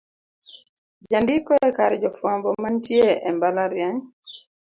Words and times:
jandiko 1.09 1.51
e 1.67 1.69
kar 1.77 1.91
jofwambo 2.01 2.49
manitie 2.63 3.09
e 3.29 3.31
mbalariany 3.35 3.99